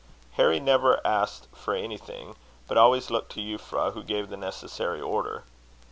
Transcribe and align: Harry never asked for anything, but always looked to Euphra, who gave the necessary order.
Harry 0.33 0.59
never 0.59 0.99
asked 1.05 1.47
for 1.53 1.75
anything, 1.75 2.35
but 2.67 2.75
always 2.75 3.11
looked 3.11 3.31
to 3.33 3.39
Euphra, 3.39 3.93
who 3.93 4.01
gave 4.01 4.29
the 4.29 4.35
necessary 4.35 4.99
order. 4.99 5.43